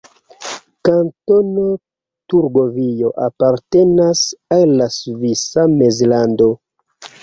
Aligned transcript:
Kantono 0.87 1.65
Turgovio 2.35 3.13
apartenas 3.29 4.27
al 4.61 4.77
la 4.83 4.93
Svisa 5.01 5.71
Mezlando. 5.81 6.55